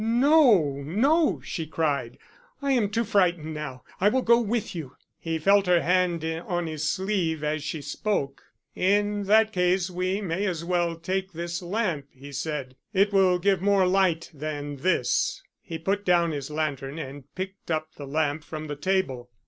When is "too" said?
2.89-3.03